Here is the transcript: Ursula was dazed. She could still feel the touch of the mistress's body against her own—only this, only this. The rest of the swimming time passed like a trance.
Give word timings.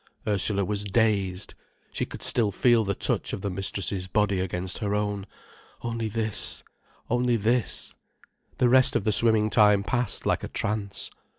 Ursula 0.27 0.65
was 0.65 0.83
dazed. 0.83 1.53
She 1.93 2.07
could 2.07 2.23
still 2.23 2.51
feel 2.51 2.83
the 2.83 2.95
touch 2.95 3.33
of 3.33 3.41
the 3.41 3.51
mistress's 3.51 4.07
body 4.07 4.39
against 4.39 4.79
her 4.79 4.95
own—only 4.95 6.07
this, 6.07 6.63
only 7.07 7.35
this. 7.37 7.93
The 8.57 8.67
rest 8.67 8.95
of 8.95 9.03
the 9.03 9.11
swimming 9.11 9.51
time 9.51 9.83
passed 9.83 10.25
like 10.25 10.43
a 10.43 10.47
trance. 10.47 11.11